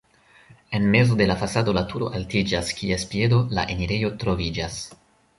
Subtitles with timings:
[0.77, 4.79] En mezo de la fasado la turo altiĝas, kies piedo la enirejo troviĝas.